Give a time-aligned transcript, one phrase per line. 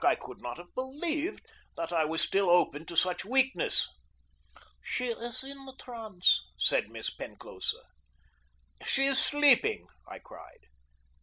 [0.03, 1.45] I could not have believed
[1.77, 3.87] that I was still open to such weakness.
[4.81, 7.83] "She is in the trance," said Miss Penclosa.
[8.83, 10.61] "She is sleeping!" I cried.